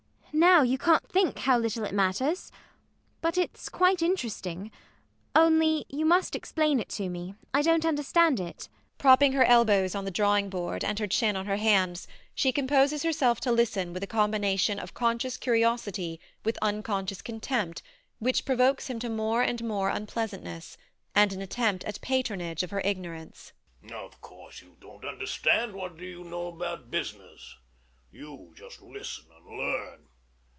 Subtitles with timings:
[0.33, 0.61] Now!
[0.63, 2.51] you can't think how little it matters.
[3.19, 4.71] But it's quite interesting.
[5.35, 7.35] Only, you must explain it to me.
[7.53, 8.67] I don't understand it.
[8.97, 13.39] [Propping her elbows on the drawingboard and her chin on her hands, she composes herself
[13.41, 17.83] to listen with a combination of conscious curiosity with unconscious contempt
[18.17, 20.75] which provokes him to more and more unpleasantness,
[21.13, 23.51] and an attempt at patronage of her ignorance].
[23.83, 23.97] MANGAN.
[24.05, 27.57] Of course you don't understand: what do you know about business?
[28.11, 30.07] You just listen and learn.